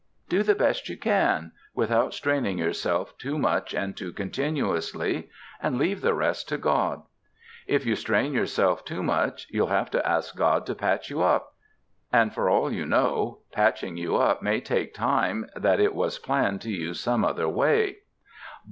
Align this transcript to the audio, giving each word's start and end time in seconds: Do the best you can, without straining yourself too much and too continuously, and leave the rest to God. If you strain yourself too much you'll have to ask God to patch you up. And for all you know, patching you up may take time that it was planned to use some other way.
Do 0.29 0.41
the 0.41 0.55
best 0.55 0.89
you 0.89 0.97
can, 0.97 1.51
without 1.75 2.15
straining 2.15 2.57
yourself 2.57 3.15
too 3.19 3.37
much 3.37 3.71
and 3.75 3.95
too 3.95 4.11
continuously, 4.11 5.29
and 5.61 5.77
leave 5.77 6.01
the 6.01 6.15
rest 6.15 6.49
to 6.49 6.57
God. 6.57 7.03
If 7.67 7.85
you 7.85 7.95
strain 7.95 8.33
yourself 8.33 8.83
too 8.83 9.03
much 9.03 9.45
you'll 9.51 9.67
have 9.67 9.91
to 9.91 10.03
ask 10.03 10.35
God 10.35 10.65
to 10.65 10.73
patch 10.73 11.11
you 11.11 11.21
up. 11.21 11.53
And 12.11 12.33
for 12.33 12.49
all 12.49 12.73
you 12.73 12.87
know, 12.87 13.41
patching 13.51 13.95
you 13.95 14.15
up 14.15 14.41
may 14.41 14.59
take 14.59 14.95
time 14.95 15.47
that 15.55 15.79
it 15.79 15.93
was 15.93 16.17
planned 16.17 16.61
to 16.61 16.71
use 16.71 16.99
some 16.99 17.23
other 17.23 17.47
way. 17.47 17.97